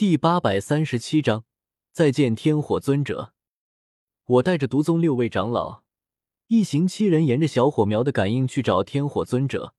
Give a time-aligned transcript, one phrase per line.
[0.00, 1.44] 第八百三十七章，
[1.92, 3.34] 再见天火尊者。
[4.24, 5.82] 我带着毒宗六位长老，
[6.46, 9.74] 一行七人沿着小火苗的感应去找天火尊者。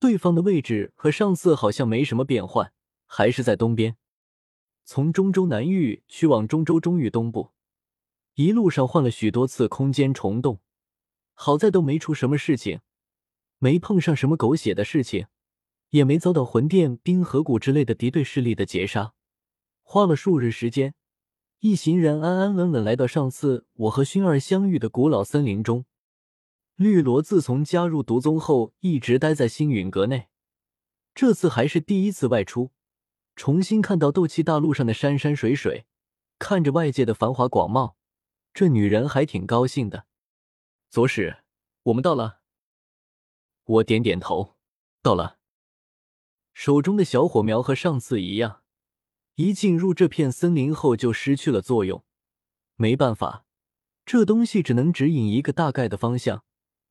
[0.00, 2.72] 对方的位置和上次好像没什么变换，
[3.06, 3.96] 还是在东边。
[4.84, 7.52] 从中州南域去往中州中域东部，
[8.34, 10.58] 一路上换了许多次空间虫洞，
[11.34, 12.80] 好在都没出什么事情，
[13.58, 15.28] 没碰上什么狗血的事情，
[15.90, 19.12] 也没遭到魂殿、冰河谷之类的敌对势力的截杀。
[19.88, 20.94] 花了数日时间，
[21.60, 25.84] 一行人安安稳稳来到上次我和薰儿相遇的古老森林中。
[26.74, 30.26] 绿萝自从加入毒宗后，一直待在星陨阁内，
[31.14, 32.72] 这次还是第一次外出，
[33.36, 35.86] 重新看到斗气大陆上的山山水水，
[36.36, 37.94] 看着外界的繁华广袤，
[38.52, 40.06] 这女人还挺高兴的。
[40.90, 41.44] 左使，
[41.84, 42.40] 我们到了。
[43.64, 44.56] 我点点头，
[45.00, 45.38] 到了。
[46.52, 48.64] 手中的小火苗和上次一样。
[49.36, 52.02] 一进入这片森林后就失去了作用，
[52.76, 53.44] 没办法，
[54.06, 56.42] 这东西只能指引一个大概的方向，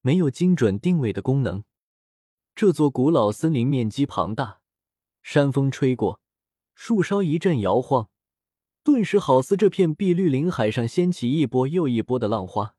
[0.00, 1.64] 没有精准定位的功能。
[2.54, 4.60] 这座古老森林面积庞大，
[5.22, 6.22] 山风吹过，
[6.74, 8.08] 树梢一阵摇晃，
[8.82, 12.74] 顿时好似这片碧绿林海上掀起一波又一波的浪花。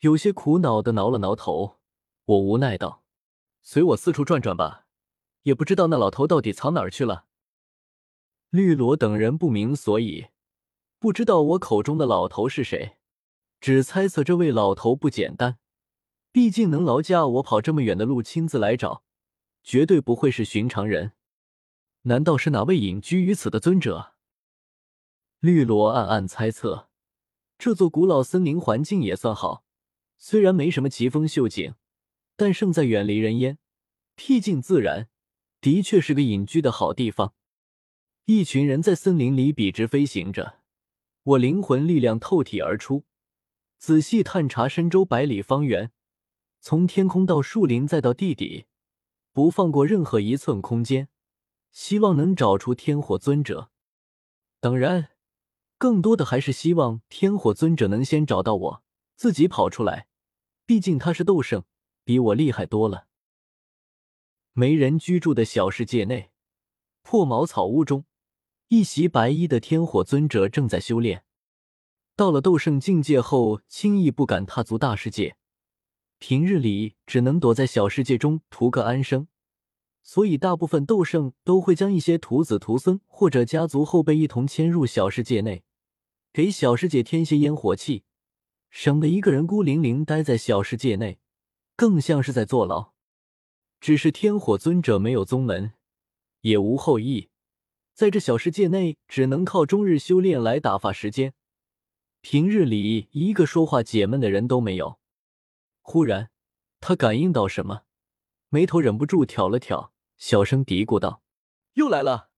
[0.00, 1.78] 有些苦恼的挠了挠头，
[2.24, 3.04] 我无奈道
[3.62, 4.86] ：“随我四处转转吧，
[5.42, 7.26] 也不知道那老头到底藏哪儿去了。”
[8.54, 10.28] 绿萝等人不明所以，
[11.00, 12.98] 不知道我口中的老头是谁，
[13.60, 15.58] 只猜测这位老头不简单。
[16.30, 19.02] 毕竟能劳驾我跑这么远的路亲自来找，
[19.64, 21.14] 绝对不会是寻常人。
[22.02, 24.12] 难道是哪位隐居于此的尊者？
[25.40, 26.88] 绿萝暗暗猜测。
[27.58, 29.64] 这座古老森林环境也算好，
[30.16, 31.74] 虽然没什么奇峰秀景，
[32.36, 33.58] 但胜在远离人烟，
[34.14, 35.08] 僻静自然，
[35.60, 37.34] 的确是个隐居的好地方。
[38.26, 40.60] 一群人在森林里笔直飞行着，
[41.24, 43.04] 我灵魂力量透体而出，
[43.76, 45.92] 仔细探查深州百里方圆，
[46.58, 48.64] 从天空到树林再到地底，
[49.34, 51.08] 不放过任何一寸空间，
[51.70, 53.70] 希望能找出天火尊者。
[54.58, 55.10] 当然，
[55.76, 58.82] 更多的还是希望天火尊者能先找到我，
[59.16, 60.08] 自己跑出来。
[60.64, 61.64] 毕竟他是斗圣，
[62.04, 63.06] 比我厉害多了。
[64.54, 66.30] 没人居住的小世界内，
[67.02, 68.06] 破茅草屋中。
[68.74, 71.22] 一袭白衣的天火尊者正在修炼，
[72.16, 75.36] 到了斗圣境界后，轻易不敢踏足大世界，
[76.18, 79.28] 平日里只能躲在小世界中图个安生。
[80.02, 85.62] 所以，大部分斗圣都会将一些徒子徒孙或者家族后辈一同迁入小世界内，
[86.32, 88.02] 给小世界添些烟火气，
[88.70, 91.20] 省得一个人孤零零待在小世界内，
[91.76, 92.92] 更像是在坐牢。
[93.80, 95.74] 只是天火尊者没有宗门，
[96.40, 97.28] 也无后裔。
[97.94, 101.32] 在这小世界内，只能靠终日修炼来打发时间。
[102.20, 104.98] 平日里一个说话解闷的人都没有。
[105.80, 106.30] 忽然，
[106.80, 107.82] 他感应到什么，
[108.48, 111.22] 眉头忍不住挑了挑，小声嘀咕道
[111.74, 112.30] ：“又来了。”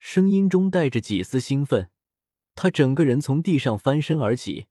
[0.00, 1.90] 声音中带着几丝兴奋。
[2.56, 4.66] 他整个人从地上翻身而起，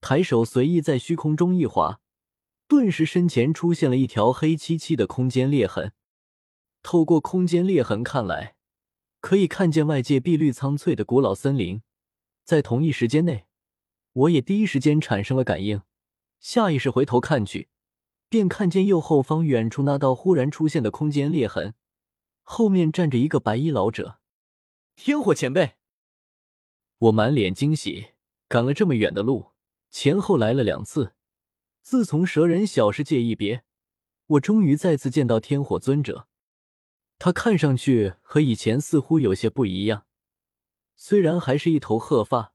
[0.00, 2.00] 抬手随意在虚空中一划，
[2.68, 5.92] 顿时身前出现了一条黑漆漆的空间裂痕。
[6.84, 8.54] 透过空间裂痕看来。
[9.22, 11.80] 可以看见外界碧绿苍翠的古老森林，
[12.42, 13.46] 在同一时间内，
[14.12, 15.82] 我也第一时间产生了感应，
[16.40, 17.68] 下意识回头看去，
[18.28, 21.74] 便看见右后方远处那道忽然出现的空间裂痕，
[22.42, 24.18] 后面站着一个白衣老者，
[24.96, 25.74] 天火前辈。
[26.98, 28.08] 我满脸惊喜，
[28.48, 29.52] 赶了这么远的路，
[29.88, 31.14] 前后来了两次，
[31.80, 33.62] 自从蛇人小世界一别，
[34.26, 36.26] 我终于再次见到天火尊者。
[37.24, 40.06] 他看上去和以前似乎有些不一样，
[40.96, 42.52] 虽然还是一头褐发，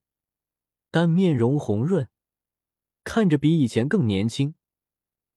[0.91, 2.09] 但面容红润，
[3.05, 4.55] 看着比以前更年轻，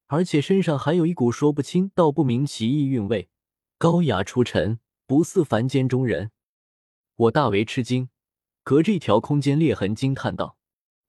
[0.07, 3.29] 而且身上还有一股说不清道不明奇异韵味，
[3.77, 6.31] 高雅出尘，不似凡间中人。
[7.15, 8.09] 我大为吃惊，
[8.63, 10.57] 隔着一条空间裂痕惊叹道：“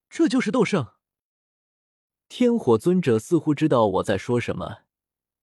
[0.08, 0.92] 这就是斗圣！”
[2.30, 4.82] 天火尊者似乎知道我在说什么，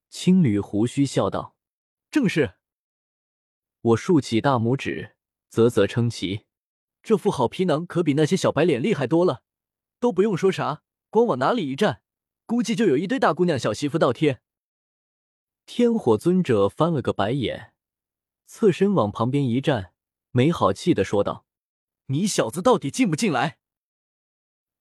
[0.08, 1.54] 青缕胡须笑道
[2.10, 2.54] ：“正是。”
[3.82, 5.16] 我竖起大拇指，
[5.48, 6.44] 啧啧称奇。
[7.02, 9.42] 这副好皮囊可比那些小白脸厉害多了，
[9.98, 12.02] 都不用说啥，光往哪里一站，
[12.44, 14.42] 估计就有一堆大姑娘小媳妇倒贴。
[15.64, 17.72] 天火尊者翻了个白眼，
[18.44, 19.94] 侧身往旁边一站，
[20.30, 21.46] 没好气的说道
[22.06, 23.58] ：“你小子到底进不进来？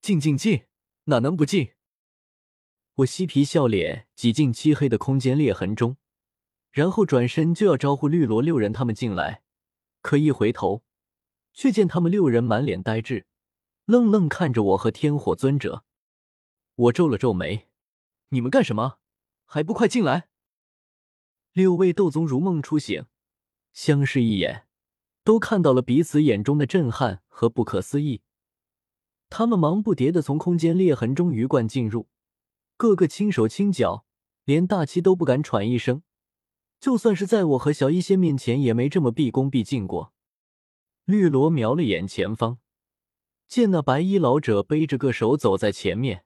[0.02, 0.66] 进进进，
[1.06, 1.72] 哪能不进？”
[2.96, 5.96] 我嬉皮笑脸挤进漆黑的空间裂痕中。
[6.72, 9.42] 然后转身就要招呼绿萝六人他们进来，
[10.02, 10.84] 可一回头，
[11.54, 13.26] 却见他们六人满脸呆滞，
[13.86, 15.84] 愣愣看着我和天火尊者。
[16.76, 17.68] 我皱了皱眉
[18.30, 19.00] ：“你们干什么？
[19.46, 20.30] 还不快进来！”
[21.54, 23.06] 六位斗宗如梦初醒，
[23.74, 24.68] 相视一眼，
[25.24, 28.22] 都看到了彼此眼中的震撼和不可思议。
[29.30, 32.08] 他们忙不迭的从空间裂痕中鱼贯进入，
[32.78, 34.06] 个个轻手轻脚，
[34.46, 36.04] 连大气都不敢喘一声。
[36.80, 40.14] 就算是在我和小医仙面前，也没这么毕恭毕敬过。
[41.06, 42.60] 绿萝瞄了眼前方，
[43.48, 46.24] 见那白衣老者背着个手走在前面，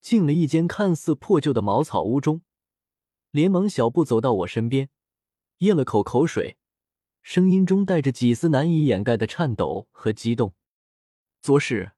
[0.00, 2.42] 进了一间看似破旧的茅草屋中。
[3.30, 4.88] 连忙小步走到我身边，
[5.58, 6.56] 咽了口口水，
[7.22, 10.54] 声音中带着几丝难以掩盖的颤抖和激动。
[11.42, 11.92] 左使，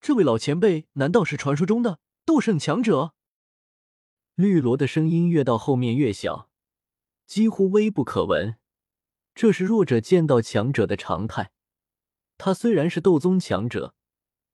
[0.00, 3.14] 这位老前辈难道是传说中的斗圣强者？
[4.34, 6.50] 绿萝的声音越到后面越小，
[7.26, 8.56] 几乎微不可闻。
[9.34, 11.52] 这是弱者见到强者的常态。
[12.38, 13.94] 他虽然是斗宗强者，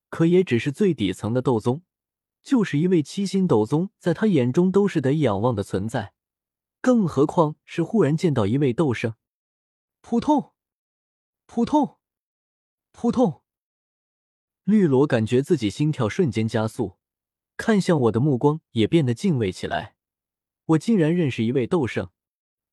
[0.08, 1.82] 可也只是最底层的斗宗，
[2.42, 6.14] 就是一位七星斗宗，在他眼中都是得仰望的存在。
[6.80, 9.14] 更何况是忽然见到一位斗圣，
[10.00, 10.52] 扑通，
[11.46, 11.98] 扑通，
[12.92, 13.42] 扑通。
[14.64, 16.96] 绿萝感觉自己心跳瞬间加速，
[17.56, 19.96] 看向我的目光也变得敬畏起来。
[20.66, 22.10] 我竟然认识一位斗圣，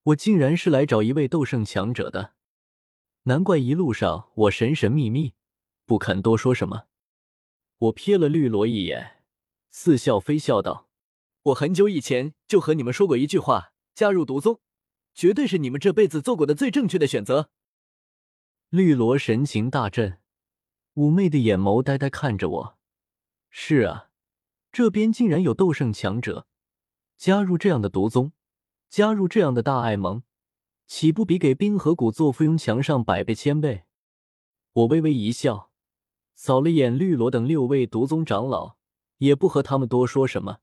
[0.08, 2.34] 我竟然是来找一位斗圣强者的，
[3.24, 5.34] 难怪一路上我神神秘秘，
[5.86, 6.86] 不肯多说什么。
[7.78, 9.24] 我瞥了绿萝一眼，
[9.70, 10.88] 似笑非笑道
[11.44, 14.62] ：“我很久以前就和你们说过一句话。”加入毒宗，
[15.16, 17.50] 绝对是你们这辈子做过的最正确的选择。
[18.70, 20.20] 绿萝神情大振，
[20.94, 22.78] 妩媚的眼眸呆呆看着我。
[23.50, 24.12] 是啊，
[24.72, 26.46] 这边竟然有斗圣强者
[27.18, 28.34] 加入这样的毒宗，
[28.90, 30.24] 加入这样的大爱盟，
[30.88, 33.84] 岂不比给冰河谷做附庸强上百倍千倍？
[34.74, 35.72] 我微微一笑，
[36.36, 38.78] 扫了眼绿萝等六位毒宗长老，
[39.18, 40.60] 也不和他们多说什么，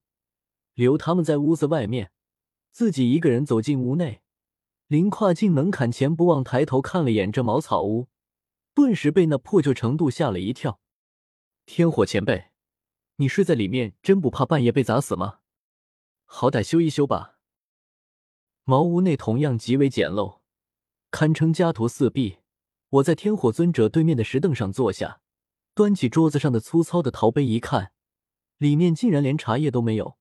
[0.75, 2.12] 留他们在屋子外面。
[2.71, 4.23] 自己一个人走进屋内，
[4.88, 8.09] 临跨进门槛前，不忘抬头看了眼这茅草屋，
[8.75, 10.81] 顿时被那破旧程度吓了一跳。
[11.67, 12.47] 天火前辈，
[13.17, 15.38] 你睡在里面，真不怕半夜被砸死吗？
[16.25, 17.34] 好歹修一修吧。
[18.67, 20.39] 茅屋内同样极为简陋，
[21.11, 22.39] 堪称家徒四壁。
[22.89, 25.21] 我在天火尊者对面的石凳上坐下，
[25.75, 27.93] 端起桌子上的粗糙的陶杯一看，
[28.57, 30.17] 里面竟然连茶叶都没有，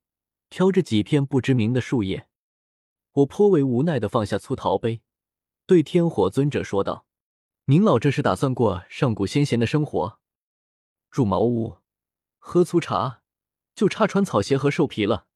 [0.50, 2.28] 飘着几片不知名的树叶。
[3.14, 5.02] 我颇为无奈的放下粗陶杯，
[5.66, 7.06] 对天火尊者说道
[7.68, 10.20] ：“您老这是打算过上古先贤的生活？
[11.10, 11.78] 住茅屋，
[12.40, 13.22] 喝粗茶，
[13.74, 15.28] 就差穿草鞋和兽皮了。”